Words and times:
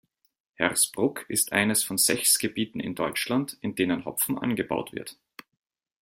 Hersbruck 0.55 1.27
ist 1.29 1.51
eines 1.51 1.83
von 1.83 1.99
sechs 1.99 2.39
Gebieten 2.39 2.79
in 2.79 2.95
Deutschland, 2.95 3.59
in 3.61 3.75
denen 3.75 4.03
Hopfen 4.03 4.35
angebaut 4.39 4.93
wird. 4.93 5.19